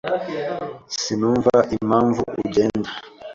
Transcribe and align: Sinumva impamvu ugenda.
Sinumva 1.01 1.55
impamvu 1.77 2.21
ugenda. 2.45 2.89